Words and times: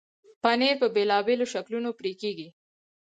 پنېر 0.43 0.75
په 0.81 0.87
بېلابېلو 0.95 1.45
شکلونو 1.53 1.89
پرې 1.99 2.11
کېږي. 2.21 2.47